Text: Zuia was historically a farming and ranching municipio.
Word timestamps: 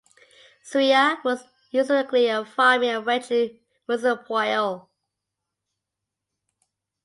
Zuia 0.65 1.19
was 1.23 1.43
historically 1.69 2.25
a 2.25 2.43
farming 2.43 2.89
and 2.89 3.05
ranching 3.05 3.59
municipio. 3.87 4.87